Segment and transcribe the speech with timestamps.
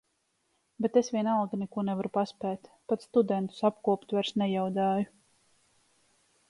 [0.85, 5.09] Bet es vienalga neko nevaru paspēt, pat studentus apkopt vairs nejaudāju.